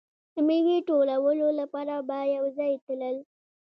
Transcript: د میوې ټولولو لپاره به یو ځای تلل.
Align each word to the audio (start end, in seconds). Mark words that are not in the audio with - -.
د 0.33 0.35
میوې 0.47 0.77
ټولولو 0.87 1.47
لپاره 1.59 1.93
به 2.07 2.17
یو 2.35 2.45
ځای 2.57 2.73
تلل. 2.85 3.17